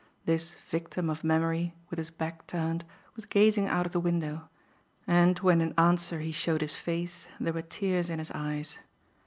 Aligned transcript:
This 0.25 0.55
victim 0.67 1.11
of 1.11 1.23
memory, 1.23 1.75
with 1.91 1.97
his 1.99 2.09
back 2.09 2.47
turned, 2.47 2.83
was 3.15 3.27
gazing 3.27 3.67
out 3.67 3.85
of 3.85 3.91
the 3.91 3.99
window, 3.99 4.49
and 5.05 5.37
when 5.41 5.61
in 5.61 5.75
answer 5.77 6.21
he 6.21 6.31
showed 6.31 6.61
his 6.61 6.75
face 6.75 7.27
there 7.39 7.53
were 7.53 7.61
tears 7.61 8.09
in 8.09 8.17
his 8.17 8.31
eyes. 8.31 8.79